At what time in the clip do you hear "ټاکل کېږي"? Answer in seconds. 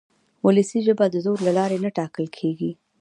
1.97-2.71